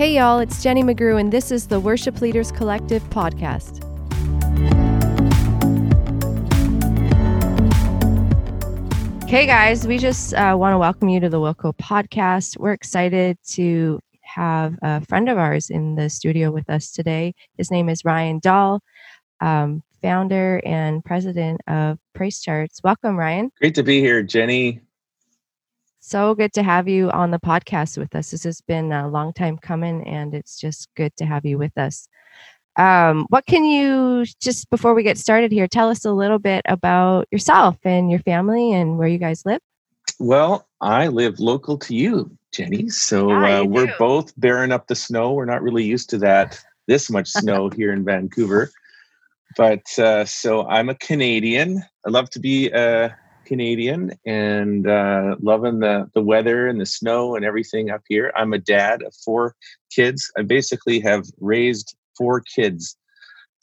[0.00, 3.84] Hey, y'all, it's Jenny McGrew, and this is the Worship Leaders Collective podcast.
[9.28, 12.56] Hey, guys, we just uh, want to welcome you to the Wilco podcast.
[12.56, 17.34] We're excited to have a friend of ours in the studio with us today.
[17.58, 18.80] His name is Ryan Dahl,
[19.42, 22.80] um, founder and president of Praise Charts.
[22.82, 23.52] Welcome, Ryan.
[23.60, 24.80] Great to be here, Jenny.
[26.02, 28.30] So good to have you on the podcast with us.
[28.30, 31.76] This has been a long time coming, and it's just good to have you with
[31.76, 32.08] us.
[32.76, 36.62] Um, what can you just before we get started here tell us a little bit
[36.66, 39.60] about yourself and your family and where you guys live?
[40.18, 42.88] Well, I live local to you, Jenny.
[42.88, 43.92] So yeah, uh, we're do.
[43.98, 45.34] both bearing up the snow.
[45.34, 48.70] We're not really used to that this much snow here in Vancouver.
[49.58, 51.82] But uh, so I'm a Canadian.
[52.06, 53.14] I love to be a
[53.50, 58.32] Canadian and uh, loving the the weather and the snow and everything up here.
[58.36, 59.56] I'm a dad of four
[59.90, 60.30] kids.
[60.38, 62.96] I basically have raised four kids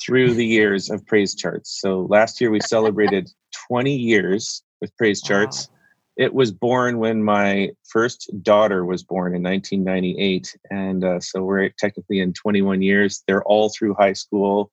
[0.01, 1.79] through the years of Praise Charts.
[1.79, 3.29] So last year we celebrated
[3.69, 5.69] 20 years with Praise Charts.
[5.69, 5.75] Wow.
[6.17, 11.69] It was born when my first daughter was born in 1998, and uh, so we're
[11.79, 13.23] technically in 21 years.
[13.25, 14.69] They're all through high school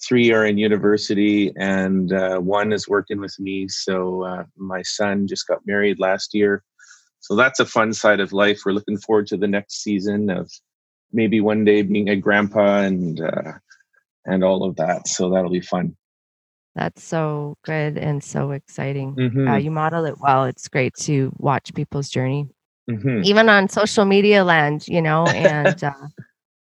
[0.00, 3.68] three are in university and uh, one is working with me.
[3.68, 6.62] So uh, my son just got married last year.
[7.20, 8.62] So that's a fun side of life.
[8.64, 10.50] We're looking forward to the next season of
[11.12, 13.52] maybe one day being a grandpa and uh,
[14.24, 15.08] and all of that.
[15.08, 15.96] So that'll be fun.
[16.74, 19.14] That's so good and so exciting.
[19.14, 19.48] Mm-hmm.
[19.48, 20.44] Uh, you model it well.
[20.44, 22.48] It's great to watch people's journey.
[22.90, 23.20] Mm-hmm.
[23.22, 25.92] even on social media land you know and uh,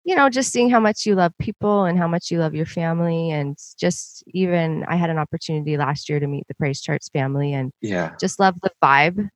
[0.08, 2.64] you know, just seeing how much you love people and how much you love your
[2.64, 3.30] family.
[3.30, 7.52] And just even, I had an opportunity last year to meet the Praise Charts family
[7.52, 9.28] and yeah, just love the vibe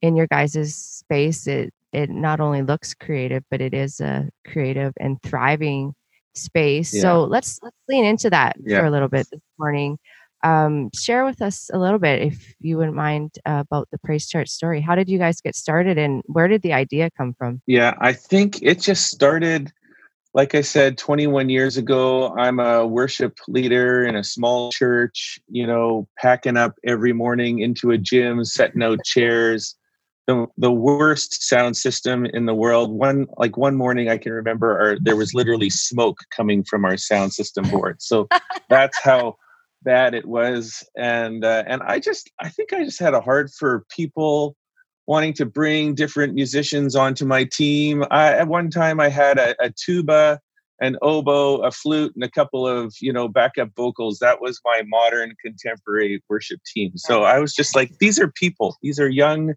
[0.00, 1.46] in your guys' space.
[1.46, 5.92] It, it not only looks creative, but it is a creative and thriving
[6.32, 6.94] space.
[6.94, 7.02] Yeah.
[7.02, 8.80] So let's, let's lean into that yeah.
[8.80, 9.98] for a little bit this morning.
[10.42, 14.26] Um, share with us a little bit, if you wouldn't mind, uh, about the Praise
[14.26, 14.80] Chart story.
[14.80, 17.60] How did you guys get started and where did the idea come from?
[17.66, 19.70] Yeah, I think it just started
[20.34, 25.64] like I said, 21 years ago, I'm a worship leader in a small church, you
[25.64, 29.76] know, packing up every morning into a gym, setting out chairs.
[30.26, 32.90] The, the worst sound system in the world.
[32.90, 36.96] One like one morning I can remember our, there was literally smoke coming from our
[36.96, 38.00] sound system board.
[38.00, 38.26] So
[38.70, 39.36] that's how
[39.82, 40.82] bad it was.
[40.96, 44.56] And uh, and I just I think I just had a heart for people
[45.06, 48.04] wanting to bring different musicians onto my team.
[48.10, 50.40] I, at one time, I had a, a, tuba,
[50.80, 54.18] an oboe, a flute, and a couple of you know backup vocals.
[54.18, 56.92] That was my modern contemporary worship team.
[56.96, 58.76] So I was just like, these are people.
[58.82, 59.54] These are young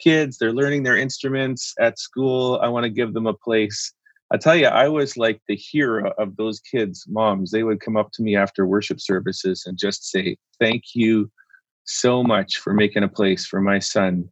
[0.00, 0.38] kids.
[0.38, 2.58] They're learning their instruments at school.
[2.62, 3.92] I want to give them a place.
[4.30, 7.50] I tell you, I was like the hero of those kids' moms.
[7.50, 11.30] They would come up to me after worship services and just say, "Thank you."
[11.90, 14.28] so much for making a place for my son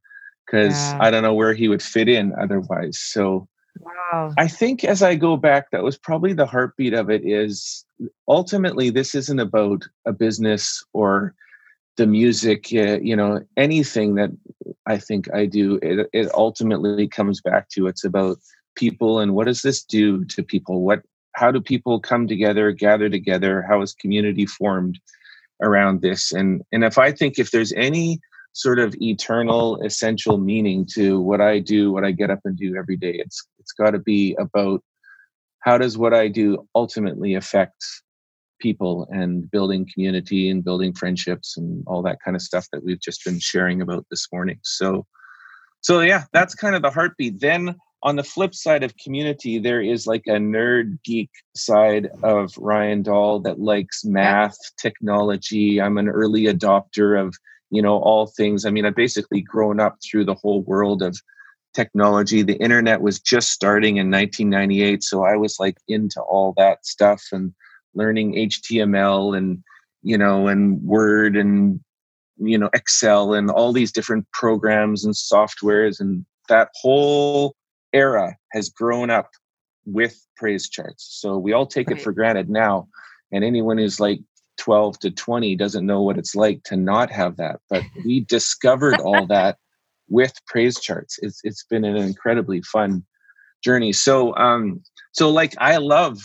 [0.47, 0.99] because yeah.
[1.01, 2.99] I don't know where he would fit in otherwise.
[2.99, 3.49] So
[3.81, 4.33] wow.
[4.39, 7.85] I think as I go back, that was probably the heartbeat of it is
[8.29, 11.35] ultimately this isn't about a business or
[11.97, 14.31] the music, uh, you know, anything that
[14.87, 18.37] I think I do, it, it ultimately comes back to it's about
[18.75, 20.83] people and what does this do to people?
[20.83, 21.03] What,
[21.33, 23.63] how do people come together, gather together?
[23.63, 24.99] How is community formed
[25.63, 26.33] around this?
[26.33, 28.21] And, and if I think if there's any,
[28.57, 32.75] sort of eternal essential meaning to what I do, what I get up and do
[32.75, 33.15] every day.
[33.19, 34.83] It's it's got to be about
[35.61, 37.85] how does what I do ultimately affect
[38.59, 43.01] people and building community and building friendships and all that kind of stuff that we've
[43.01, 44.59] just been sharing about this morning.
[44.63, 45.05] So
[45.83, 47.41] so yeah, that's kind of the heartbeat.
[47.41, 52.57] Then on the flip side of community, there is like a nerd geek side of
[52.57, 55.79] Ryan Dahl that likes math, technology.
[55.79, 57.37] I'm an early adopter of
[57.71, 58.65] you know all things.
[58.65, 61.19] I mean i've basically grown up through the whole world of
[61.75, 62.43] technology.
[62.43, 67.23] The internet was just starting in 1998 so i was like into all that stuff
[67.33, 67.53] and
[67.95, 69.63] learning html and
[70.03, 71.81] you know and word and
[72.39, 76.01] you know excel and all these different programs and softwares.
[76.01, 77.55] And that whole
[77.93, 79.31] era has grown up
[79.85, 81.07] with praise charts.
[81.21, 81.99] So we all take right.
[81.99, 82.89] it for granted now.
[83.33, 84.21] And anyone who's like
[84.59, 87.61] 12 to 20 doesn't know what it's like to not have that.
[87.69, 89.59] But we discovered all that
[90.09, 91.19] with praise charts.
[91.23, 93.05] It's it's been an incredibly fun
[93.65, 93.93] journey.
[93.93, 94.83] So um
[95.13, 96.19] so like I love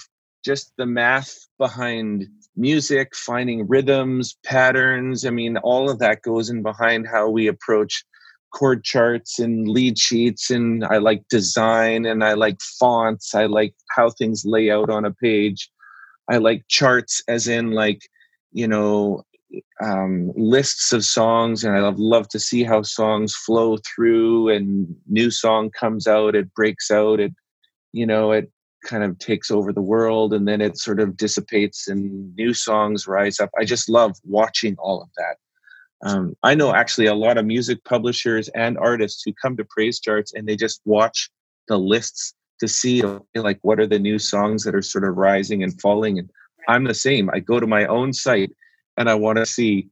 [0.43, 5.25] just the math behind music, finding rhythms, patterns.
[5.25, 8.03] I mean, all of that goes in behind how we approach
[8.51, 13.33] chord charts and lead sheets and I like design and I like fonts.
[13.33, 15.69] I like how things lay out on a page.
[16.29, 18.01] I like charts as in like,
[18.51, 19.23] you know,
[19.81, 24.95] um, lists of songs and I love, love to see how songs flow through and
[25.07, 27.33] new song comes out, it breaks out, it,
[27.91, 28.49] you know, it
[28.85, 33.07] kind of takes over the world and then it sort of dissipates and new songs
[33.07, 33.49] rise up.
[33.59, 35.35] I just love watching all of that.
[36.03, 39.99] Um, I know actually a lot of music publishers and artists who come to praise
[39.99, 41.29] charts and they just watch
[41.67, 43.03] the lists to see
[43.35, 46.17] like what are the new songs that are sort of rising and falling.
[46.17, 46.29] And
[46.67, 47.29] I'm the same.
[47.33, 48.51] I go to my own site
[48.97, 49.89] and I want to see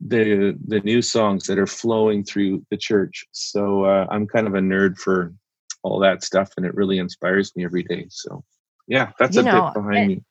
[0.00, 3.26] the the new songs that are flowing through the church.
[3.32, 5.32] So uh, I'm kind of a nerd for
[5.82, 8.06] all that stuff, and it really inspires me every day.
[8.10, 8.44] So
[8.86, 10.22] yeah, that's you a know, bit behind it, me.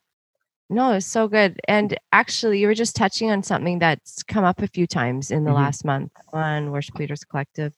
[0.69, 1.59] No, it's so good.
[1.67, 5.43] And actually, you were just touching on something that's come up a few times in
[5.43, 5.57] the mm-hmm.
[5.57, 7.73] last month on Worship Leaders Collective.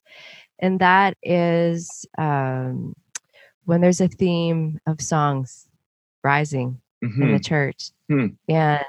[0.60, 2.96] And that is um,
[3.66, 5.68] when there's a theme of songs
[6.24, 7.22] rising mm-hmm.
[7.22, 7.92] in the church.
[8.12, 8.36] Mm.
[8.48, 8.84] And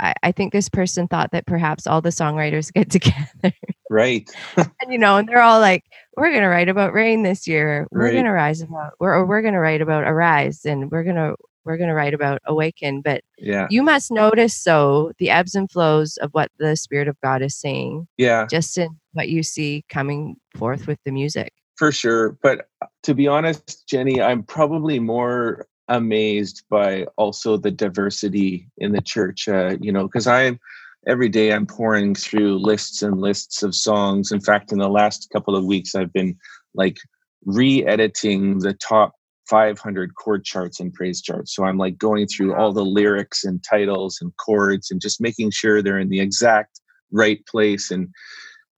[0.00, 3.56] I, I, think this person thought that perhaps all the songwriters get together.
[3.90, 4.28] Right.
[4.56, 5.84] and you know, and they're all like,
[6.16, 7.86] we're gonna write about rain this year.
[7.90, 8.14] We're right.
[8.14, 11.34] gonna rise about or we're gonna write about arise and we're gonna
[11.64, 15.70] we're going to write about awaken but yeah you must notice so the ebbs and
[15.70, 19.84] flows of what the spirit of god is saying yeah just in what you see
[19.88, 24.98] coming forth with the music for sure but uh, to be honest jenny i'm probably
[24.98, 30.58] more amazed by also the diversity in the church uh, you know because i'm
[31.06, 35.28] every day i'm pouring through lists and lists of songs in fact in the last
[35.32, 36.36] couple of weeks i've been
[36.74, 36.98] like
[37.44, 39.12] re-editing the top
[39.48, 41.54] 500 chord charts and praise charts.
[41.54, 45.50] So I'm like going through all the lyrics and titles and chords and just making
[45.50, 46.80] sure they're in the exact
[47.12, 47.90] right place.
[47.90, 48.08] And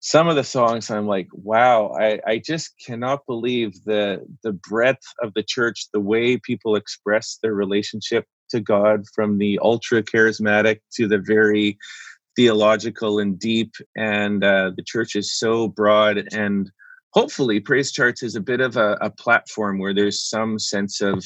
[0.05, 5.03] some of the songs I'm like, wow, I, I just cannot believe the the breadth
[5.23, 10.81] of the church, the way people express their relationship to God from the ultra charismatic
[10.93, 11.79] to the very
[12.35, 13.73] theological and deep.
[13.97, 16.69] And uh, the church is so broad and
[17.13, 21.25] hopefully praise charts is a bit of a, a, platform where there's some sense of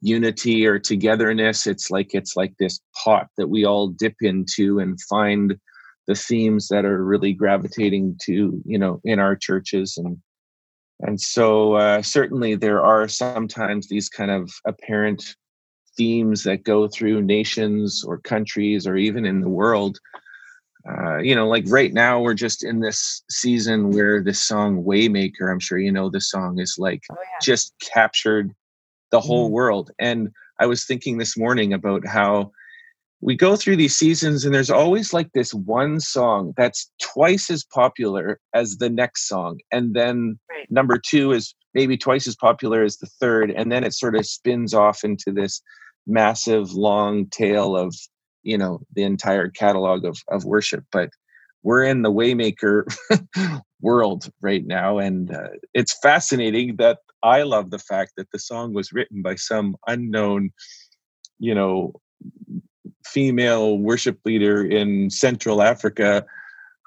[0.00, 5.00] unity or togetherness it's like it's like this pot that we all dip into and
[5.08, 5.58] find
[6.06, 10.18] the themes that are really gravitating to you know in our churches and
[11.00, 15.36] and so uh, certainly there are sometimes these kind of apparent
[15.96, 19.98] themes that go through nations or countries or even in the world
[20.88, 25.50] uh, you know, like right now we're just in this season where this song Waymaker,
[25.50, 27.38] I'm sure you know this song is like oh, yeah.
[27.42, 28.54] just captured
[29.10, 29.52] the whole mm.
[29.52, 29.90] world.
[29.98, 30.30] And
[30.60, 32.52] I was thinking this morning about how
[33.20, 37.64] we go through these seasons and there's always like this one song that's twice as
[37.64, 39.58] popular as the next song.
[39.72, 40.70] And then right.
[40.70, 43.50] number two is maybe twice as popular as the third.
[43.50, 45.62] And then it sort of spins off into this
[46.06, 47.94] massive long tail of
[48.42, 51.10] you know the entire catalog of of worship but
[51.64, 52.84] we're in the waymaker
[53.80, 58.72] world right now and uh, it's fascinating that i love the fact that the song
[58.72, 60.50] was written by some unknown
[61.40, 61.92] you know
[63.12, 66.24] female worship leader in central africa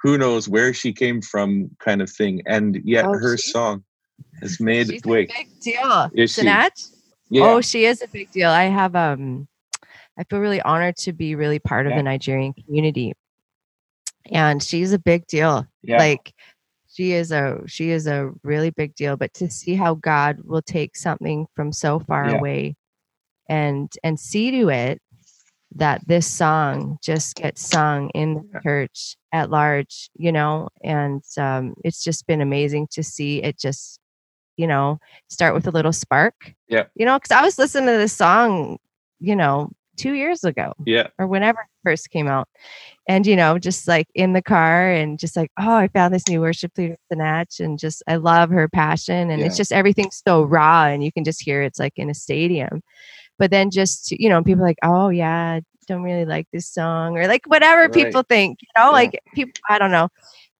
[0.01, 3.83] who knows where she came from kind of thing and yet oh, her she, song
[4.41, 6.43] has made she's way a big deal is she?
[6.43, 6.69] Yeah.
[7.43, 9.47] oh she is a big deal i have um
[10.19, 11.97] I feel really honored to be really part of yeah.
[11.97, 13.13] the Nigerian community.
[14.31, 15.65] And she's a big deal.
[15.81, 15.97] Yeah.
[15.97, 16.33] Like
[16.91, 19.15] she is a she is a really big deal.
[19.15, 22.75] But to see how God will take something from so far away
[23.47, 25.01] and and see to it
[25.75, 31.75] that this song just gets sung in the church at large, you know, and um,
[31.83, 33.99] it's just been amazing to see it just,
[34.57, 34.99] you know,
[35.29, 36.53] start with a little spark.
[36.67, 36.85] Yeah.
[36.95, 38.77] You know, because I was listening to this song,
[39.19, 40.73] you know, two years ago.
[40.85, 41.07] Yeah.
[41.19, 42.47] Or whenever it first came out.
[43.07, 46.27] And, you know, just like in the car and just like, oh, I found this
[46.27, 47.59] new worship leader, Sinach.
[47.59, 49.29] And just, I love her passion.
[49.29, 49.47] And yeah.
[49.47, 52.81] it's just everything's so raw and you can just hear it's like in a stadium.
[53.39, 57.27] But then just, you know, people like, oh, yeah, don't really like this song or
[57.27, 57.91] like whatever right.
[57.91, 58.91] people think, you know, yeah.
[58.91, 60.09] like people, I don't know.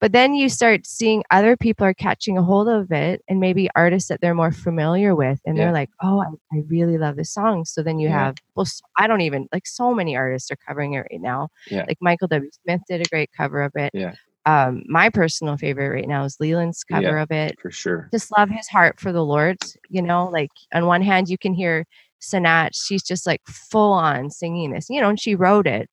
[0.02, 3.70] But then you start seeing other people are catching a hold of it and maybe
[3.76, 5.40] artists that they're more familiar with.
[5.46, 5.66] And yeah.
[5.66, 7.66] they're like, oh, I, I, really love this song.
[7.66, 8.26] So then you yeah.
[8.26, 8.66] have, well,
[8.98, 11.50] I don't even, like so many artists are covering it right now.
[11.70, 11.84] Yeah.
[11.86, 12.50] Like Michael W.
[12.64, 13.92] Smith did a great cover of it.
[13.94, 14.14] Yeah.
[14.46, 17.60] Um, my personal favorite right now is Leeland's cover yeah, of it.
[17.60, 18.08] For sure.
[18.14, 19.58] Just love his heart for the Lord.
[19.90, 21.86] You know, like on one hand, you can hear
[22.22, 25.90] Sinach, she's just like full on singing this, you know, and she wrote it,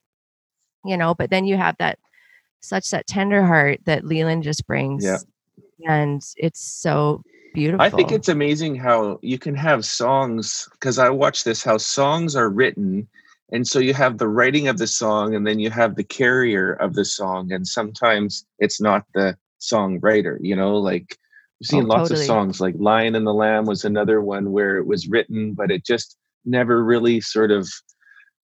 [0.85, 1.99] you know, but then you have that
[2.61, 5.04] such that tender heart that Leeland just brings.
[5.04, 5.18] Yeah.
[5.87, 7.23] and it's so
[7.54, 7.85] beautiful.
[7.85, 12.35] I think it's amazing how you can have songs because I watch this how songs
[12.35, 13.09] are written
[13.52, 16.73] and so you have the writing of the song and then you have the carrier
[16.75, 21.16] of the song and sometimes it's not the songwriter, you know, like
[21.63, 22.21] I've seen oh, lots totally.
[22.21, 25.71] of songs like Lion and the Lamb was another one where it was written but
[25.71, 27.69] it just never really sort of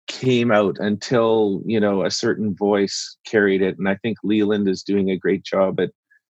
[0.07, 4.83] came out until you know a certain voice carried it and i think leeland is
[4.83, 5.91] doing a great job at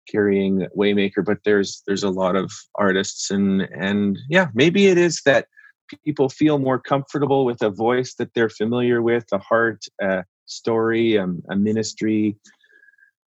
[0.09, 5.21] carrying waymaker but there's there's a lot of artists and and yeah maybe it is
[5.27, 5.47] that
[6.05, 11.19] people feel more comfortable with a voice that they're familiar with a heart a story
[11.19, 12.37] um, a ministry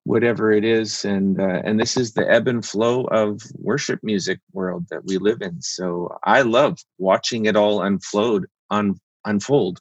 [0.08, 4.40] whatever it is and uh, and this is the ebb and flow of worship music
[4.54, 5.62] world that we live in.
[5.62, 8.96] So i love watching it all unfold un,
[9.26, 9.80] unfold.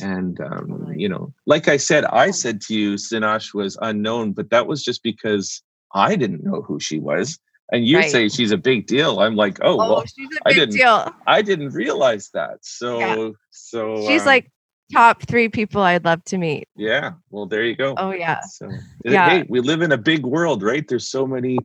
[0.00, 4.50] And um, you know like i said i said to you sinach was unknown but
[4.50, 7.38] that was just because i didn't know who she was.
[7.72, 8.10] And you right.
[8.10, 9.20] say she's a big deal.
[9.20, 10.04] I'm like oh, oh well
[10.46, 11.14] i didn't deal.
[11.26, 12.58] i didn't realize that.
[12.62, 13.30] So yeah.
[13.50, 14.50] so she's um, like
[14.92, 18.70] top three people i'd love to meet yeah well there you go oh yeah so
[19.04, 19.28] yeah.
[19.28, 21.58] hey we live in a big world right there's so many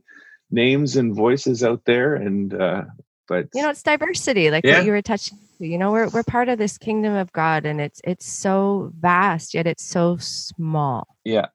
[0.50, 2.82] names and voices out there and uh
[3.28, 4.78] but you know it's diversity like yeah.
[4.78, 7.80] what you were touching you know we're we're part of this kingdom of god and
[7.80, 11.46] it's it's so vast yet it's so small yeah,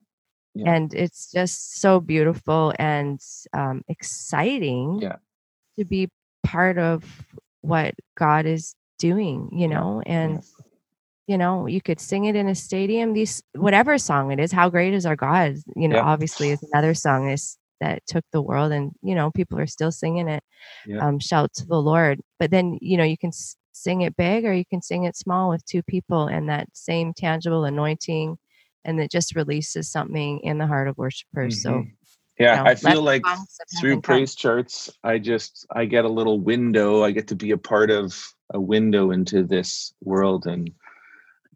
[0.56, 0.74] yeah.
[0.74, 3.20] and it's just so beautiful and
[3.54, 5.18] um exciting yeah
[5.78, 6.10] to be
[6.44, 7.26] part of
[7.62, 10.38] what god is doing you know yeah.
[11.28, 14.70] You know you could sing it in a stadium these whatever song it is how
[14.70, 18.72] great is our god you know obviously is another song is that took the world
[18.72, 20.44] and you know people are still singing it
[21.00, 22.22] um shout to the lord.
[22.40, 23.32] But then you know you can
[23.74, 27.14] sing it big or you can sing it small with two people and that same
[27.14, 28.38] tangible anointing
[28.86, 31.64] and it just releases something in the heart of worshipers.
[31.64, 31.82] Mm-hmm.
[31.82, 31.86] so
[32.40, 33.24] yeah you know, i feel like
[33.80, 34.40] through praise come.
[34.40, 37.04] charts i just i get a little window.
[37.04, 38.16] I get to be a part of
[38.54, 40.72] a window into this world and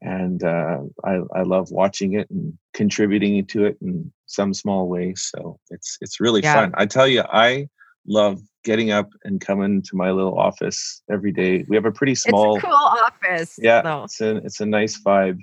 [0.01, 5.13] and uh, I, I love watching it and contributing to it in some small way
[5.15, 6.55] so it's it's really yeah.
[6.55, 7.67] fun i tell you i
[8.07, 11.65] love getting up and coming to my little office every day.
[11.67, 13.57] We have a pretty small a cool office.
[13.61, 14.03] Yeah, though.
[14.03, 15.39] it's a it's a nice vibe,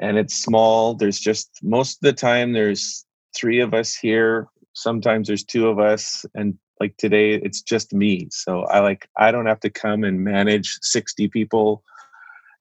[0.00, 0.94] and it's small.
[0.94, 3.04] There's just most of the time there's
[3.36, 4.48] three of us here.
[4.74, 8.28] Sometimes there's two of us, and like today it's just me.
[8.30, 11.82] So I like I don't have to come and manage sixty people.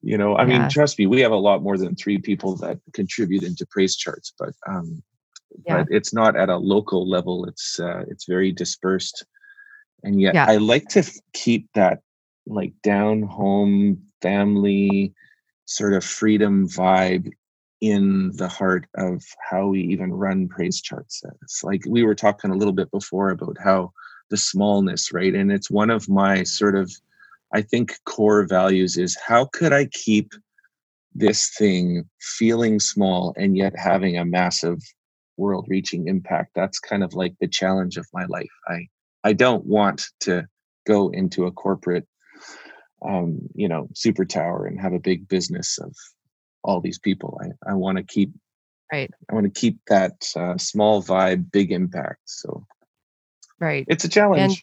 [0.03, 0.59] You know, I yeah.
[0.59, 3.95] mean, trust me, we have a lot more than three people that contribute into praise
[3.95, 5.03] charts, but um,
[5.65, 5.77] yeah.
[5.77, 7.45] but it's not at a local level.
[7.45, 9.25] It's uh, it's very dispersed
[10.03, 10.45] and yet yeah.
[10.47, 11.03] i like to
[11.33, 11.99] keep that
[12.45, 15.13] like down home family
[15.65, 17.31] sort of freedom vibe
[17.81, 22.51] in the heart of how we even run praise charts it's like we were talking
[22.51, 23.91] a little bit before about how
[24.29, 26.91] the smallness right and it's one of my sort of
[27.53, 30.31] i think core values is how could i keep
[31.13, 34.79] this thing feeling small and yet having a massive
[35.37, 38.87] world reaching impact that's kind of like the challenge of my life i
[39.23, 40.47] I don't want to
[40.85, 42.07] go into a corporate,
[43.07, 45.95] um, you know, super tower and have a big business of
[46.63, 47.39] all these people.
[47.41, 48.31] I, I want to keep,
[48.91, 49.11] right.
[49.29, 52.21] I want to keep that uh, small vibe, big impact.
[52.25, 52.65] So,
[53.59, 53.85] right.
[53.87, 54.41] It's a challenge.
[54.41, 54.57] And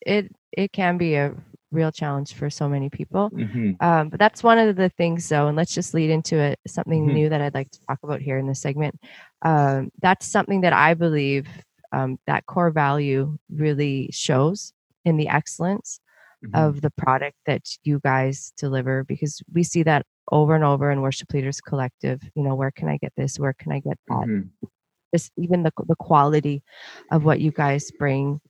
[0.00, 1.34] it, it can be a
[1.72, 3.30] real challenge for so many people.
[3.30, 3.72] Mm-hmm.
[3.80, 6.58] Um, but that's one of the things, though, and let's just lead into it.
[6.66, 7.14] Something mm-hmm.
[7.14, 8.98] new that I'd like to talk about here in this segment.
[9.42, 11.46] Um, that's something that I believe
[11.92, 14.72] um, that core value really shows
[15.04, 16.00] in the excellence
[16.44, 16.54] mm-hmm.
[16.54, 21.00] of the product that you guys deliver because we see that over and over in
[21.00, 24.26] worship leaders collective you know where can i get this where can i get that
[24.28, 24.66] mm-hmm.
[25.12, 26.62] this even the, the quality
[27.10, 28.40] of what you guys bring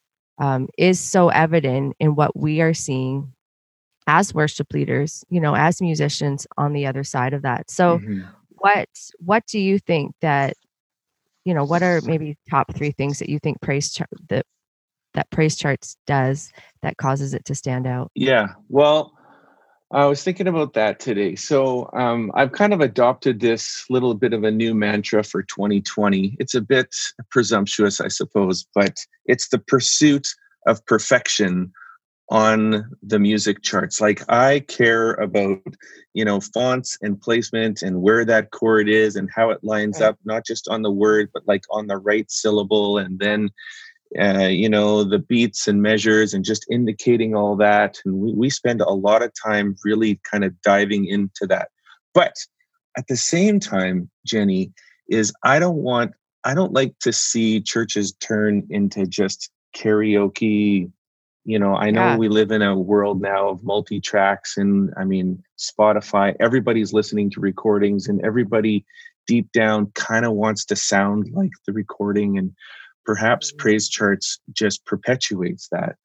[0.40, 3.32] um, is so evident in what we are seeing
[4.06, 8.22] as worship leaders you know as musicians on the other side of that so mm-hmm.
[8.58, 10.54] what what do you think that
[11.44, 14.46] you know what are maybe top three things that you think praise chart that
[15.14, 19.12] that praise charts does that causes it to stand out yeah well
[19.92, 24.32] i was thinking about that today so um, i've kind of adopted this little bit
[24.32, 26.94] of a new mantra for 2020 it's a bit
[27.30, 30.28] presumptuous i suppose but it's the pursuit
[30.66, 31.72] of perfection
[32.30, 34.00] on the music charts.
[34.00, 35.60] Like I care about,
[36.14, 40.16] you know, fonts and placement and where that chord is and how it lines up,
[40.24, 42.98] not just on the word, but like on the right syllable.
[42.98, 43.50] And then,
[44.18, 47.98] uh, you know, the beats and measures and just indicating all that.
[48.04, 51.68] And we, we spend a lot of time really kind of diving into that.
[52.12, 52.34] But
[52.96, 54.72] at the same time, Jenny,
[55.08, 56.12] is I don't want
[56.44, 60.90] I don't like to see churches turn into just karaoke.
[61.44, 62.16] You know, I know yeah.
[62.16, 67.30] we live in a world now of multi tracks, and I mean, Spotify, everybody's listening
[67.30, 68.84] to recordings, and everybody
[69.26, 72.36] deep down kind of wants to sound like the recording.
[72.38, 72.52] And
[73.10, 75.96] perhaps praise charts just perpetuates that.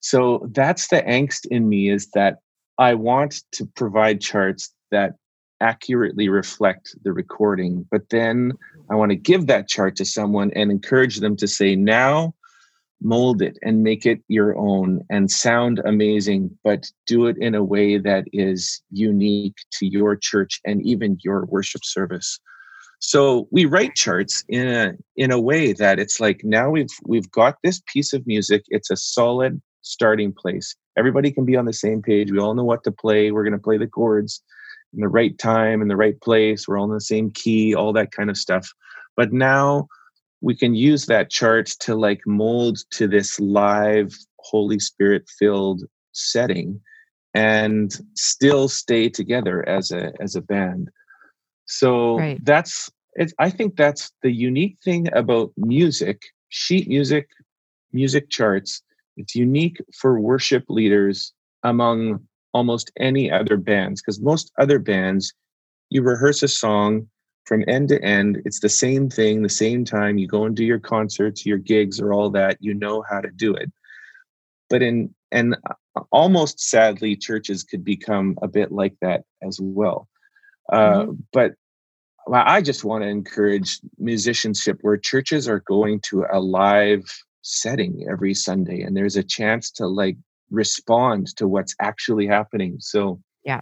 [0.00, 2.38] So that's the angst in me is that
[2.78, 5.16] I want to provide charts that
[5.60, 8.54] accurately reflect the recording, but then
[8.90, 12.34] I want to give that chart to someone and encourage them to say, now
[13.02, 17.62] mold it and make it your own and sound amazing, but do it in a
[17.62, 22.40] way that is unique to your church and even your worship service.
[22.98, 27.30] So we write charts in a in a way that it's like now we've we've
[27.30, 28.64] got this piece of music.
[28.68, 30.74] It's a solid starting place.
[30.98, 32.32] Everybody can be on the same page.
[32.32, 33.30] We all know what to play.
[33.30, 34.42] We're going to play the chords
[34.96, 37.92] in the right time in the right place we're all in the same key all
[37.92, 38.68] that kind of stuff
[39.16, 39.86] but now
[40.40, 46.80] we can use that chart to like mold to this live holy spirit filled setting
[47.34, 50.88] and still stay together as a as a band
[51.66, 52.44] so right.
[52.44, 57.28] that's it, i think that's the unique thing about music sheet music
[57.96, 58.82] music charts.
[59.16, 61.32] It's unique for worship leaders
[61.62, 62.20] among
[62.52, 65.32] almost any other bands because most other bands
[65.90, 67.08] you rehearse a song
[67.44, 70.64] from end to end it's the same thing the same time you go and do
[70.64, 73.70] your concerts your gigs or all that you know how to do it.
[74.68, 80.08] But in and uh, almost sadly churches could become a bit like that as well
[80.72, 81.12] uh, mm-hmm.
[81.32, 81.52] but
[82.32, 87.04] i just want to encourage musicianship where churches are going to a live
[87.42, 90.16] setting every sunday and there's a chance to like
[90.50, 93.60] respond to what's actually happening so yeah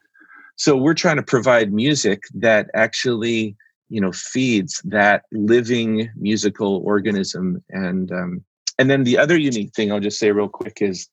[0.56, 3.56] so we're trying to provide music that actually
[3.88, 8.44] you know feeds that living musical organism and um,
[8.78, 11.08] and then the other unique thing i'll just say real quick is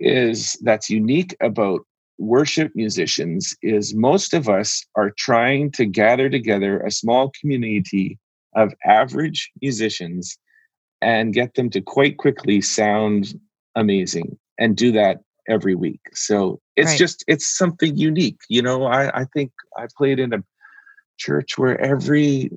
[0.00, 1.80] is that's unique about
[2.18, 8.18] worship musicians is most of us are trying to gather together a small community
[8.54, 10.38] of average musicians
[11.02, 13.34] and get them to quite quickly sound
[13.74, 16.00] amazing and do that every week.
[16.12, 16.98] So it's right.
[16.98, 18.38] just it's something unique.
[18.48, 20.42] You know, I, I think I played in a
[21.18, 22.50] church where every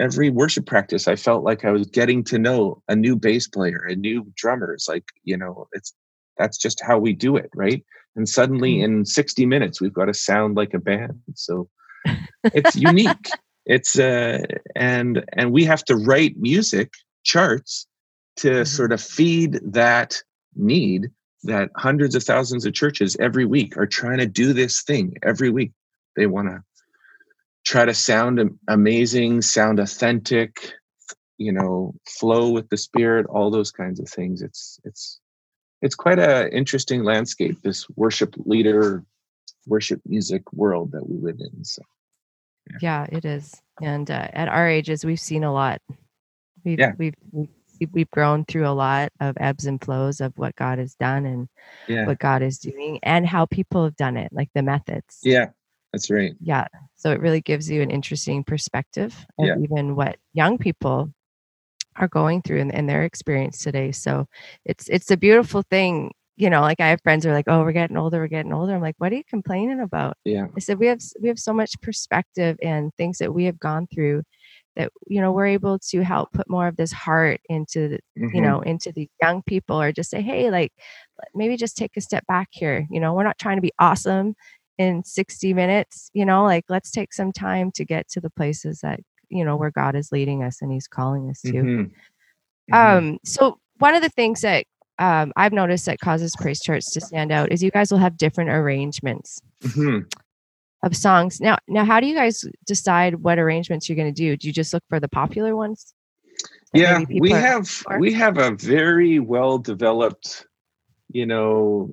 [0.00, 3.86] every worship practice I felt like I was getting to know a new bass player,
[3.88, 4.66] a new drummer.
[4.66, 4.86] drummers.
[4.88, 5.94] Like, you know, it's
[6.36, 7.84] that's just how we do it, right?
[8.16, 8.98] And suddenly mm-hmm.
[8.98, 11.20] in 60 minutes we've got to sound like a band.
[11.34, 11.68] So
[12.44, 13.28] it's unique.
[13.66, 14.38] It's uh
[14.76, 16.92] and and we have to write music
[17.24, 17.86] charts
[18.36, 18.64] to mm-hmm.
[18.64, 20.22] sort of feed that
[20.54, 21.10] need
[21.44, 25.50] that hundreds of thousands of churches every week are trying to do this thing every
[25.50, 25.72] week.
[26.16, 26.62] They want to
[27.64, 30.72] try to sound amazing, sound authentic,
[31.36, 34.42] you know, flow with the spirit, all those kinds of things.
[34.42, 35.20] It's it's
[35.82, 39.04] it's quite a interesting landscape, this worship leader,
[39.66, 41.64] worship music world that we live in.
[41.64, 41.82] So
[42.70, 43.54] yeah, yeah it is.
[43.82, 45.80] And uh, at our ages, we've seen a lot.
[46.64, 46.92] We've, yeah.
[46.98, 47.48] we've, we've
[47.92, 51.48] we've grown through a lot of ebbs and flows of what God has done and
[51.86, 52.06] yeah.
[52.06, 55.20] what God is doing and how people have done it, like the methods.
[55.22, 55.50] Yeah,
[55.92, 56.34] that's right.
[56.40, 56.66] Yeah.
[56.96, 59.54] So it really gives you an interesting perspective of yeah.
[59.60, 61.12] even what young people
[61.98, 63.92] are going through in, in their experience today.
[63.92, 64.26] So
[64.64, 66.12] it's it's a beautiful thing.
[66.36, 68.52] You know, like I have friends who are like, "Oh, we're getting older, we're getting
[68.52, 70.46] older." I'm like, "What are you complaining about?" Yeah.
[70.56, 73.88] I said, "We have we have so much perspective and things that we have gone
[73.92, 74.22] through
[74.78, 78.34] that you know we're able to help put more of this heart into mm-hmm.
[78.34, 80.72] you know into the young people or just say hey like
[81.34, 84.34] maybe just take a step back here you know we're not trying to be awesome
[84.78, 88.80] in 60 minutes you know like let's take some time to get to the places
[88.82, 91.80] that you know where god is leading us and he's calling us to mm-hmm.
[92.72, 92.74] Mm-hmm.
[92.74, 94.64] um so one of the things that
[95.00, 98.16] um, I've noticed that causes praise charts to stand out is you guys will have
[98.16, 99.38] different arrangements.
[99.62, 100.08] Mm-hmm
[100.82, 101.40] of songs.
[101.40, 104.36] Now, now, how do you guys decide what arrangements you're going to do?
[104.36, 105.94] Do you just look for the popular ones?
[106.74, 110.46] Yeah, we have we have a very well developed,
[111.10, 111.90] you know,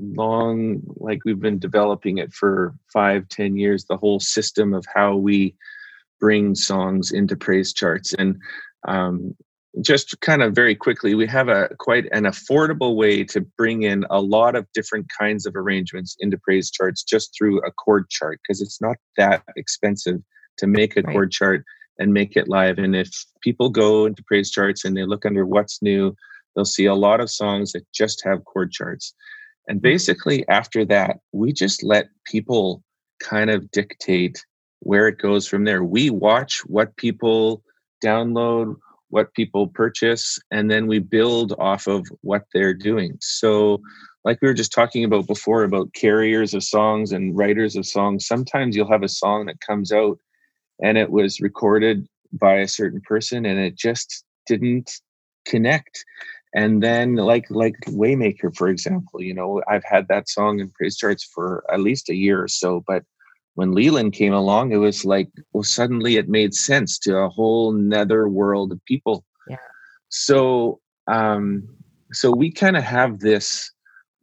[0.00, 3.84] long like we've been developing it for five, ten years.
[3.84, 5.54] The whole system of how we
[6.20, 8.36] bring songs into praise charts, and
[8.86, 9.34] um,
[9.80, 14.04] just kind of very quickly, we have a quite an affordable way to bring in
[14.10, 18.40] a lot of different kinds of arrangements into praise charts just through a chord chart
[18.42, 20.20] because it's not that expensive
[20.58, 21.12] to make a right.
[21.12, 21.64] chord chart
[21.98, 22.78] and make it live.
[22.78, 23.10] And if
[23.42, 26.14] people go into praise charts and they look under what's new,
[26.54, 29.14] they'll see a lot of songs that just have chord charts.
[29.68, 29.82] And mm-hmm.
[29.82, 32.82] basically, after that, we just let people
[33.20, 34.44] kind of dictate
[34.84, 35.82] where it goes from there.
[35.82, 37.62] We watch what people
[38.04, 38.76] download
[39.08, 43.16] what people purchase, and then we build off of what they're doing.
[43.20, 43.80] So,
[44.24, 48.26] like we were just talking about before about carriers of songs and writers of songs,
[48.26, 50.18] sometimes you'll have a song that comes out
[50.82, 54.90] and it was recorded by a certain person and it just didn't
[55.46, 56.04] connect
[56.54, 60.96] and then like like waymaker for example you know i've had that song in praise
[60.96, 63.04] charts for at least a year or so but
[63.54, 67.72] when Leeland came along, it was like, well, suddenly it made sense to a whole
[67.72, 69.24] nether world of people.
[69.48, 69.56] Yeah.
[70.08, 71.68] So, um,
[72.12, 73.70] so we kind of have this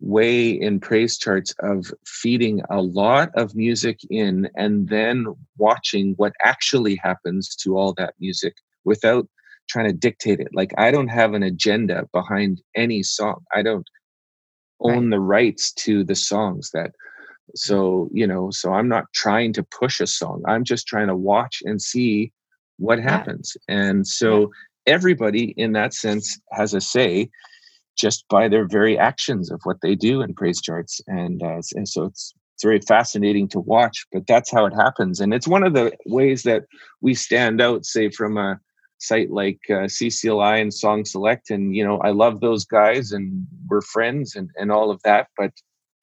[0.01, 6.33] way in praise charts of feeding a lot of music in and then watching what
[6.43, 9.27] actually happens to all that music without
[9.69, 10.49] trying to dictate it.
[10.53, 13.45] Like I don't have an agenda behind any song.
[13.53, 13.87] I don't
[14.81, 15.09] own right.
[15.11, 16.91] the rights to the songs that
[17.55, 20.43] so, you know, so I'm not trying to push a song.
[20.47, 22.31] I'm just trying to watch and see
[22.77, 23.55] what happens.
[23.67, 24.51] And so
[24.87, 27.29] everybody in that sense has a say
[27.97, 31.01] just by their very actions of what they do in praise charts.
[31.07, 35.19] And, uh, and so it's, it's very fascinating to watch, but that's how it happens.
[35.19, 36.63] And it's one of the ways that
[37.01, 38.59] we stand out, say, from a
[38.99, 41.49] site like uh, CCLI and Song Select.
[41.49, 45.27] And, you know, I love those guys and we're friends and, and all of that.
[45.37, 45.51] But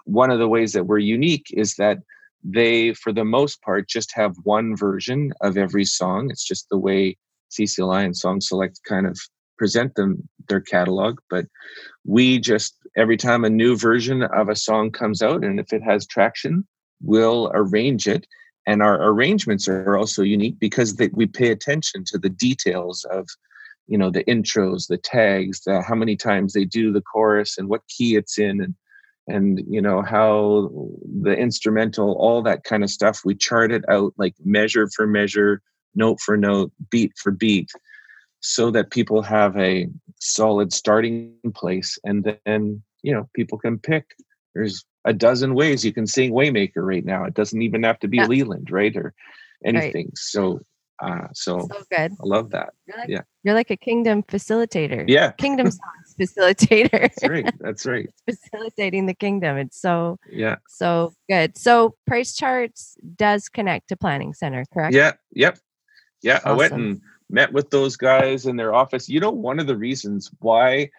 [0.09, 1.99] one of the ways that we're unique is that
[2.43, 6.31] they, for the most part, just have one version of every song.
[6.31, 7.17] It's just the way
[7.51, 9.19] CCLI and Song Select kind of
[9.59, 11.19] present them their catalog.
[11.29, 11.47] But
[12.05, 15.83] we just every time a new version of a song comes out, and if it
[15.83, 16.67] has traction,
[17.03, 18.27] we'll arrange it.
[18.67, 23.27] And our arrangements are also unique because they, we pay attention to the details of,
[23.87, 27.69] you know, the intros, the tags, the, how many times they do the chorus, and
[27.69, 28.75] what key it's in, and
[29.29, 30.71] and you know how
[31.23, 35.63] the instrumental all that kind of stuff we chart it out like measure for measure
[35.95, 37.71] note for note beat for beat
[38.41, 39.87] so that people have a
[40.21, 44.15] solid starting place and then you know people can pick
[44.55, 48.09] there's a dozen ways you can sing waymaker right now it doesn't even have to
[48.09, 48.27] be yeah.
[48.27, 49.15] leeland right or
[49.65, 50.19] anything right.
[50.19, 50.61] so
[51.01, 52.11] uh, so, so good.
[52.13, 52.71] I love that.
[52.87, 53.21] You're like, yeah.
[53.45, 55.05] You're like a kingdom facilitator.
[55.07, 55.31] Yeah.
[55.31, 56.91] Kingdom songs facilitator.
[56.91, 57.55] That's right.
[57.61, 58.09] That's right.
[58.29, 59.57] Facilitating the kingdom.
[59.57, 60.57] It's so yeah.
[60.69, 61.57] So good.
[61.57, 64.95] So praise charts does connect to planning center, correct?
[64.95, 65.13] Yeah.
[65.33, 65.59] Yep.
[66.23, 66.37] Yeah.
[66.37, 66.51] Awesome.
[66.51, 67.01] I went and
[67.31, 69.09] met with those guys in their office.
[69.09, 70.91] You know, one of the reasons why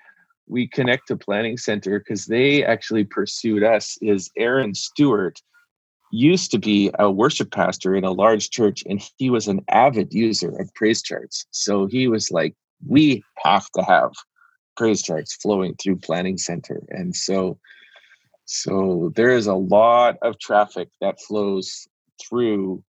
[0.48, 5.40] we connect to planning center because they actually pursued us is Aaron Stewart
[6.12, 10.12] used to be a worship pastor in a large church and he was an avid
[10.12, 12.56] user of praise charts so he was like
[12.88, 14.12] we have to have
[14.80, 16.82] praise charts flowing through planning center.
[16.90, 17.60] And so
[18.46, 21.88] so there is a lot of traffic that flows
[22.20, 22.82] through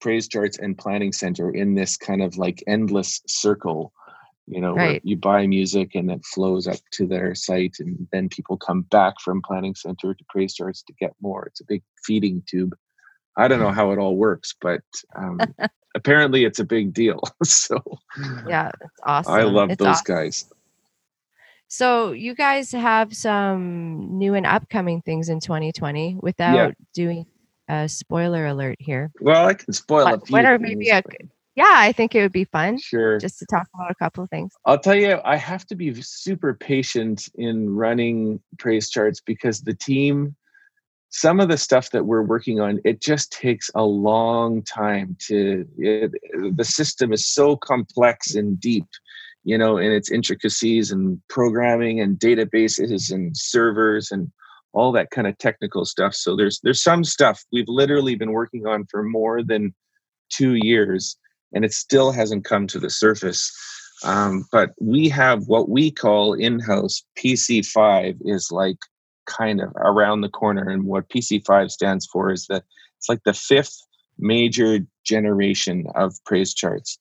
[0.00, 3.92] praise charts and planning center in this kind of like endless circle
[4.46, 5.00] you know right.
[5.04, 9.14] you buy music and it flows up to their site and then people come back
[9.20, 11.46] from planning center to praise charts to get more.
[11.46, 12.74] It's a big feeding tube.
[13.36, 14.82] I don't know how it all works but
[15.16, 15.38] um,
[15.94, 17.22] apparently it's a big deal.
[17.44, 17.78] So
[18.48, 19.32] yeah it's awesome.
[19.32, 20.14] i love it's those awesome.
[20.14, 20.44] guys
[21.70, 26.70] so you guys have some new and upcoming things in 2020 without yeah.
[26.92, 27.26] doing
[27.68, 31.02] a spoiler alert here well i can spoil what, a few what are maybe a
[31.56, 32.78] yeah, I think it would be fun.
[32.78, 33.18] Sure.
[33.18, 34.52] Just to talk about a couple of things.
[34.64, 39.74] I'll tell you, I have to be super patient in running praise charts because the
[39.74, 40.36] team,
[41.10, 45.66] some of the stuff that we're working on, it just takes a long time to,
[45.76, 46.12] it,
[46.56, 48.86] the system is so complex and deep,
[49.42, 54.30] you know, in its intricacies and programming and databases and servers and
[54.72, 56.14] all that kind of technical stuff.
[56.14, 59.74] So there's there's some stuff we've literally been working on for more than
[60.28, 61.16] two years
[61.52, 63.52] and it still hasn't come to the surface.
[64.04, 68.78] Um, but we have what we call in-house PC5 is like
[69.30, 72.64] kind of around the corner, and what PC5 stands for is that
[72.98, 73.76] it's like the fifth
[74.18, 76.98] major generation of praise charts,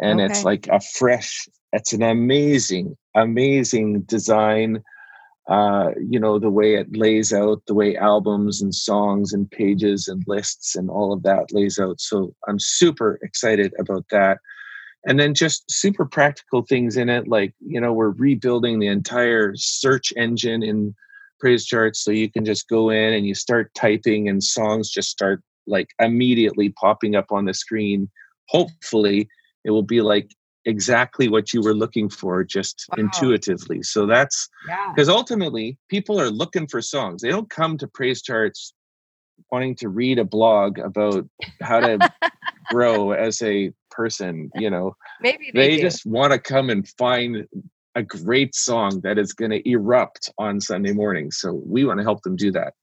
[0.00, 0.30] and okay.
[0.30, 1.48] it's like a fresh.
[1.72, 4.82] It's an amazing, amazing design
[5.48, 10.06] uh, you know the way it lays out the way albums and songs and pages
[10.06, 14.38] and lists and all of that lays out so i'm super excited about that
[15.06, 19.54] and then just super practical things in it like you know we're rebuilding the entire
[19.56, 20.94] search engine in
[21.40, 25.10] praise charts so you can just go in and you start typing and songs just
[25.10, 28.08] start like immediately popping up on the screen
[28.48, 29.28] hopefully
[29.64, 30.30] it will be like
[30.64, 33.02] exactly what you were looking for just wow.
[33.04, 33.82] intuitively.
[33.82, 34.48] So that's
[34.94, 35.14] because yeah.
[35.14, 37.22] ultimately people are looking for songs.
[37.22, 38.74] They don't come to praise charts
[39.50, 41.26] wanting to read a blog about
[41.62, 42.12] how to
[42.70, 47.46] grow as a person you know maybe they, they just want to come and find
[47.98, 52.04] a great song that is going to erupt on sunday morning so we want to
[52.04, 52.74] help them do that.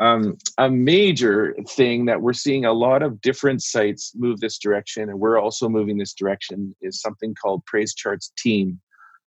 [0.00, 5.08] Um, a major thing that we're seeing a lot of different sites move this direction
[5.08, 8.80] and we're also moving this direction is something called praise charts team.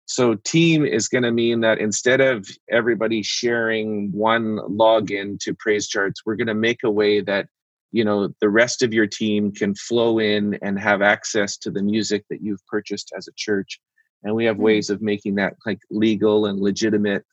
[0.05, 5.87] So team is going to mean that instead of everybody sharing one login to praise
[5.87, 7.47] charts we're going to make a way that
[7.93, 11.81] you know the rest of your team can flow in and have access to the
[11.81, 13.79] music that you've purchased as a church
[14.23, 14.63] and we have hmm.
[14.63, 17.25] ways of making that like legal and legitimate.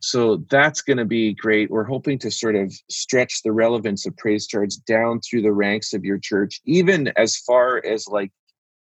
[0.00, 1.70] So that's going to be great.
[1.70, 5.92] We're hoping to sort of stretch the relevance of praise charts down through the ranks
[5.92, 8.30] of your church even as far as like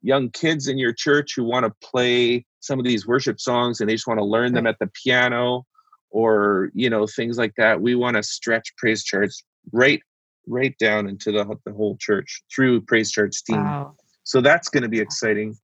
[0.00, 3.88] young kids in your church who want to play some of these worship songs and
[3.88, 5.66] they just want to learn them at the piano
[6.10, 7.80] or you know things like that.
[7.80, 10.00] We want to stretch praise charts right
[10.46, 13.64] right down into the, the whole church through praise charts team.
[13.64, 13.96] Wow.
[14.24, 15.56] so that's going to be exciting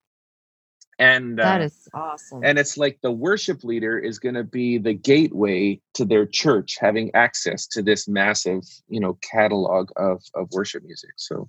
[1.00, 2.42] and that uh, is awesome.
[2.44, 6.76] and it's like the worship leader is going to be the gateway to their church
[6.78, 11.12] having access to this massive you know catalog of of worship music.
[11.16, 11.48] So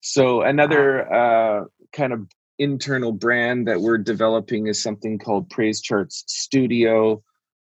[0.00, 6.24] so another uh, kind of internal brand that we're developing is something called Praise Charts
[6.26, 7.22] Studio,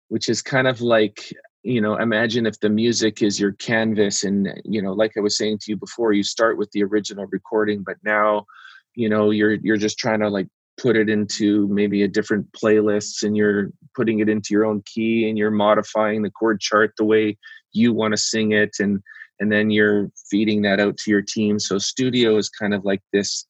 [0.08, 1.32] which is kind of like
[1.62, 5.36] you know imagine if the music is your canvas and you know like i was
[5.36, 8.46] saying to you before you start with the original recording but now
[8.94, 13.22] you know you're you're just trying to like put it into maybe a different playlists
[13.22, 17.04] and you're putting it into your own key and you're modifying the chord chart the
[17.04, 17.36] way
[17.72, 19.02] you want to sing it and
[19.40, 21.58] and then you're feeding that out to your team.
[21.58, 23.46] So studio is kind of like this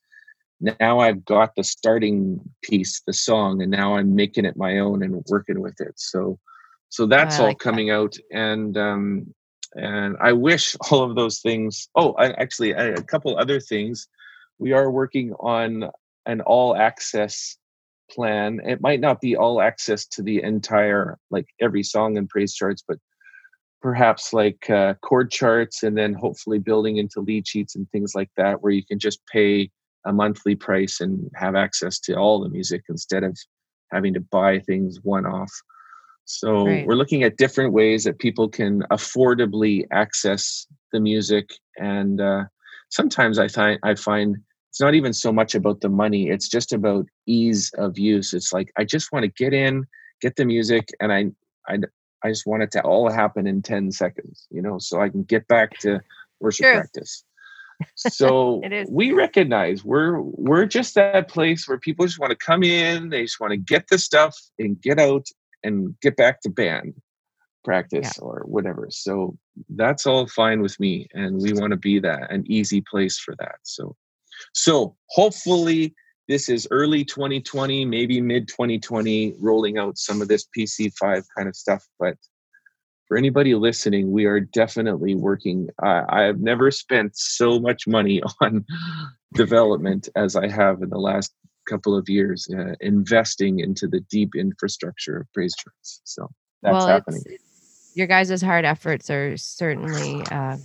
[0.79, 5.03] now i've got the starting piece the song and now i'm making it my own
[5.03, 5.95] and working with it.
[5.97, 6.39] So
[6.91, 7.95] so that's like all coming that.
[7.95, 9.35] out and um
[9.75, 14.09] and i wish all of those things oh I, actually I, a couple other things.
[14.59, 15.91] We are working on
[16.27, 17.57] an all access
[18.11, 22.55] plan it might not be all access to the entire like every song in praise
[22.55, 22.99] charts but
[23.81, 28.31] perhaps like uh, chord charts and then hopefully building into lead sheets and things like
[28.37, 29.71] that where you can just pay
[30.07, 33.37] a monthly price and have access to all the music instead of
[33.93, 35.53] having to buy things one off
[36.25, 36.87] so right.
[36.87, 42.45] we're looking at different ways that people can affordably access the music and uh,
[42.91, 44.37] sometimes i find i find
[44.71, 48.53] it's not even so much about the money it's just about ease of use it's
[48.53, 49.85] like i just want to get in
[50.21, 51.27] get the music and i
[51.69, 51.79] i
[52.23, 55.23] I just want it to all happen in 10 seconds, you know, so I can
[55.23, 56.01] get back to
[56.41, 56.75] worship sure.
[56.75, 57.25] practice.
[57.97, 63.09] So we recognize we're we're just that place where people just want to come in,
[63.09, 65.27] they just want to get the stuff and get out
[65.63, 66.95] and get back to band
[67.65, 68.25] practice yeah.
[68.25, 68.89] or whatever.
[68.91, 69.37] So
[69.71, 71.07] that's all fine with me.
[71.13, 73.57] And we want to be that an easy place for that.
[73.63, 73.97] So
[74.55, 75.95] so hopefully
[76.31, 81.57] this is early 2020, maybe mid 2020, rolling out some of this PC5 kind of
[81.57, 81.85] stuff.
[81.99, 82.17] But
[83.09, 85.69] for anybody listening, we are definitely working.
[85.83, 88.65] Uh, I have never spent so much money on
[89.35, 91.35] development as I have in the last
[91.69, 96.01] couple of years, uh, investing into the deep infrastructure of praise charts.
[96.05, 96.29] So
[96.63, 97.23] that's well, happening.
[97.27, 100.57] It's, it's, your guys' hard efforts are certainly uh,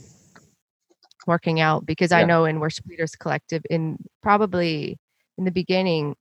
[1.25, 2.19] working out because yeah.
[2.19, 4.97] I know in Worship Leaders Collective, in probably
[5.37, 6.15] in the beginning,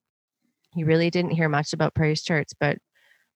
[0.74, 2.78] you really didn't hear much about praise charts, but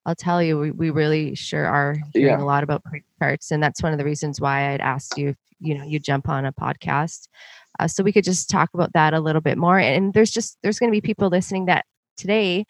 [0.07, 2.43] I'll tell you, we, we really sure are hearing yeah.
[2.43, 3.51] a lot about praise charts.
[3.51, 6.29] And that's one of the reasons why I'd asked you if, you know, you jump
[6.29, 7.29] on a podcast.
[7.79, 9.79] Uh, so we could just talk about that a little bit more.
[9.79, 11.85] And there's just, there's going to be people listening that
[12.17, 12.65] today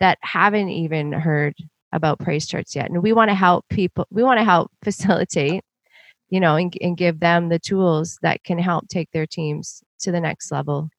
[0.00, 1.54] that haven't even heard
[1.92, 2.90] about praise charts yet.
[2.90, 5.62] And we want to help people, we want to help facilitate,
[6.34, 10.10] you know, and, and give them the tools that can help take their teams to
[10.10, 10.90] the next level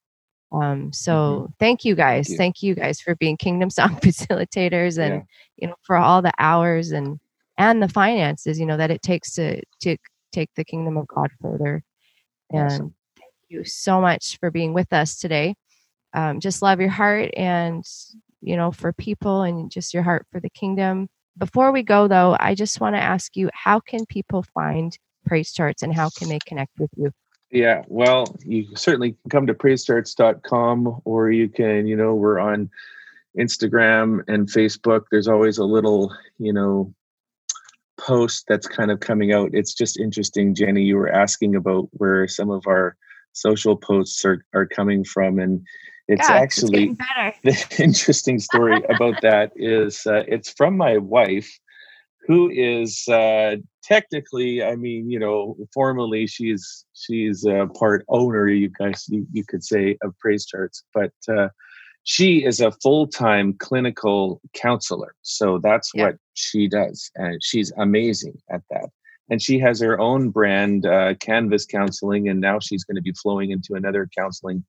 [0.51, 1.45] um, so mm-hmm.
[1.59, 2.27] thank you guys.
[2.27, 2.37] Thank you.
[2.37, 2.75] thank you.
[2.75, 5.21] guys for being Kingdom Song facilitators and yeah.
[5.57, 7.19] you know for all the hours and
[7.57, 9.97] and the finances you know that it takes to to
[10.31, 11.83] take the kingdom of God further.
[12.51, 12.93] And awesome.
[13.17, 15.55] thank you so much for being with us today.
[16.13, 17.83] Um, just love your heart and
[18.41, 21.09] you know for people and just your heart for the kingdom.
[21.37, 25.51] Before we go though, I just want to ask you how can people find praise
[25.51, 27.11] charts and how can they connect with you?
[27.51, 32.69] Yeah, well, you certainly can come to praisecharts.com or you can, you know, we're on
[33.39, 35.03] Instagram and Facebook.
[35.11, 36.93] There's always a little, you know,
[37.97, 39.51] post that's kind of coming out.
[39.53, 40.83] It's just interesting, Jenny.
[40.83, 42.97] You were asking about where some of our
[43.33, 45.39] social posts are, are coming from.
[45.39, 45.65] And
[46.07, 46.95] it's yeah, actually
[47.43, 51.59] it's the interesting story about that is uh, it's from my wife
[52.27, 58.69] who is uh, technically, I mean, you know, formally she's she's a part owner, you
[58.69, 61.49] guys, you, you could say, of Praise Charts, but uh,
[62.03, 65.13] she is a full time clinical counselor.
[65.21, 66.05] So that's yeah.
[66.05, 68.89] what she does, and she's amazing at that.
[69.29, 73.13] And she has her own brand, uh, Canvas Counseling, and now she's going to be
[73.13, 74.63] flowing into another counseling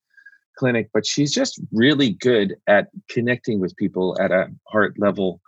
[0.56, 0.88] clinic.
[0.94, 5.40] But she's just really good at connecting with people at a heart level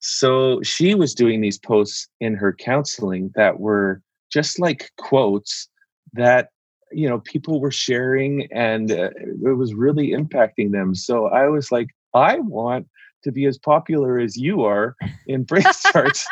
[0.00, 5.68] so she was doing these posts in her counseling that were just like quotes
[6.14, 6.48] that
[6.92, 9.10] you know people were sharing and uh,
[9.44, 10.94] it was really impacting them.
[10.94, 12.88] So I was like, I want
[13.24, 16.26] to be as popular as you are in Praise Charts.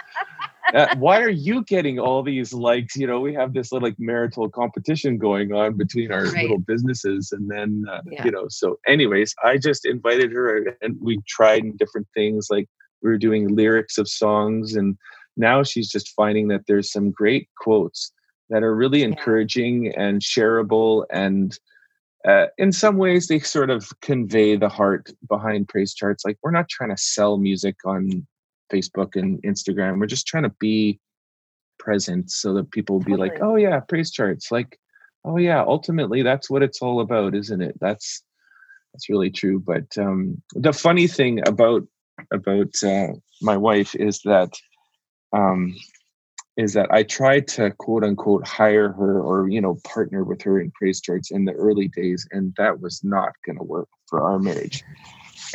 [0.75, 2.97] Uh, why are you getting all these likes?
[2.97, 6.43] You know, we have this little like marital competition going on between our right.
[6.43, 8.25] little businesses, and then uh, yeah.
[8.25, 8.47] you know.
[8.49, 12.69] So, anyways, I just invited her, and we tried different things like
[13.03, 14.97] we were doing lyrics of songs and
[15.37, 18.13] now she's just finding that there's some great quotes
[18.51, 21.59] that are really encouraging and shareable and
[22.27, 26.25] uh, in some ways they sort of convey the heart behind PraiseCharts.
[26.25, 28.27] Like we're not trying to sell music on
[28.73, 29.99] facebook and instagram.
[29.99, 31.01] We're just trying to be
[31.79, 33.31] present so that people will be totally.
[33.31, 34.51] like oh yeah PraiseCharts.
[34.51, 34.79] Like
[35.25, 37.79] oh yeah ultimately that's what it's all about isn't it?
[37.81, 38.23] That's
[38.93, 41.87] that's really true but um the funny thing about
[42.33, 44.53] about uh, my wife is that
[45.33, 45.75] um,
[46.57, 50.61] is that I tried to quote unquote hire her or you know partner with her
[50.61, 54.39] in PraiseCharts in the early days, and that was not going to work for our
[54.39, 54.83] marriage.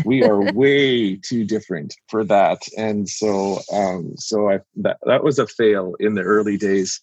[0.06, 5.39] we are way too different for that, and so um, so I that that was
[5.39, 7.02] a fail in the early days.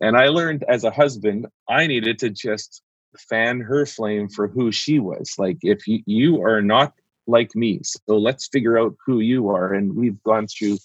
[0.00, 2.82] And I learned as a husband, I needed to just
[3.28, 5.34] fan her flame for who she was.
[5.38, 6.92] Like if you, you are not
[7.28, 7.80] like me.
[7.82, 9.74] So let's figure out who you are.
[9.74, 10.78] And we've gone through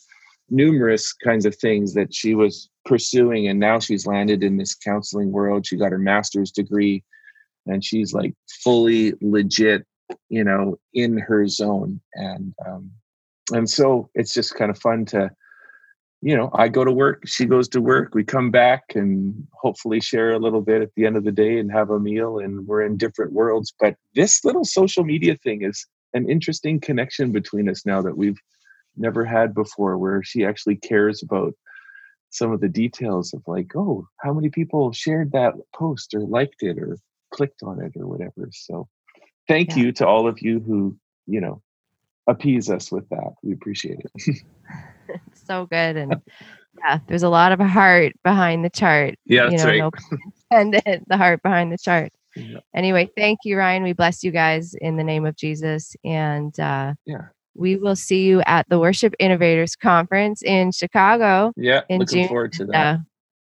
[0.50, 3.48] numerous kinds of things that she was pursuing.
[3.48, 5.66] And now she's landed in this counseling world.
[5.66, 7.04] She got her master's degree
[7.66, 9.86] and she's like fully legit,
[10.30, 12.02] you know, in her zone.
[12.14, 12.92] And, um,
[13.52, 15.32] and so it's just kind of fun to,
[16.22, 20.00] you know, I go to work, she goes to work, we come back and hopefully
[20.00, 22.66] share a little bit at the end of the day and have a meal and
[22.68, 23.74] we're in different worlds.
[23.80, 28.40] But this little social media thing is an interesting connection between us now that we've
[28.96, 31.54] never had before where she actually cares about
[32.30, 36.62] some of the details of like oh how many people shared that post or liked
[36.62, 36.98] it or
[37.32, 38.88] clicked on it or whatever so
[39.48, 39.84] thank yeah.
[39.84, 40.96] you to all of you who
[41.28, 41.62] you know
[42.28, 44.44] appease us with that we appreciate it
[45.34, 46.16] so good and
[46.80, 49.80] yeah there's a lot of heart behind the chart yeah you know right.
[49.80, 49.92] no
[50.52, 52.60] intended the heart behind the chart yeah.
[52.76, 53.84] Anyway, thank you, Ryan.
[53.84, 55.96] We bless you guys in the name of Jesus.
[56.04, 61.54] And uh, yeah, we will see you at the Worship Innovators Conference in Chicago.
[61.56, 62.28] Yeah, in looking June.
[62.28, 62.96] forward to that.
[62.96, 62.98] Uh,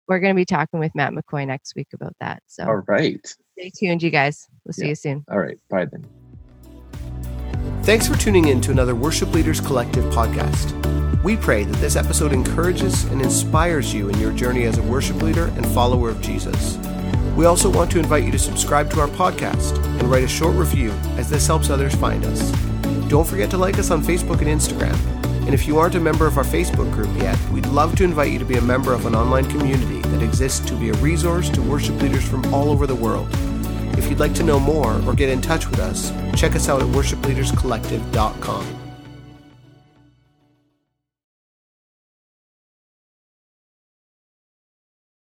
[0.07, 2.43] we're going to be talking with Matt McCoy next week about that.
[2.47, 3.25] So, all right.
[3.57, 4.47] Stay tuned, you guys.
[4.65, 4.89] We'll see yeah.
[4.89, 5.25] you soon.
[5.31, 5.57] All right.
[5.69, 6.05] Bye then.
[7.83, 10.71] Thanks for tuning in to another Worship Leaders Collective podcast.
[11.23, 15.21] We pray that this episode encourages and inspires you in your journey as a worship
[15.21, 16.77] leader and follower of Jesus.
[17.35, 20.55] We also want to invite you to subscribe to our podcast and write a short
[20.55, 22.51] review as this helps others find us.
[23.09, 24.95] Don't forget to like us on Facebook and Instagram.
[25.45, 28.31] And if you aren't a member of our Facebook group yet, we'd love to invite
[28.31, 31.49] you to be a member of an online community that exists to be a resource
[31.49, 33.27] to worship leaders from all over the world.
[33.97, 36.81] If you'd like to know more or get in touch with us, check us out
[36.81, 38.82] at worshipleaderscollective.com.